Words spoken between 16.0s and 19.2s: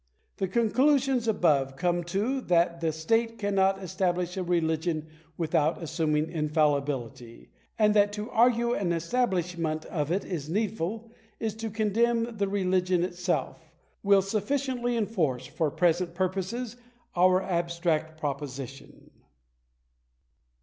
purposes, our abstract proposition.'